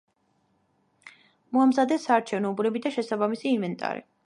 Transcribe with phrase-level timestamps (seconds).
[1.57, 4.07] მოამზადეს საარჩევნო უბნები და შესაბამისი ინვენტარი.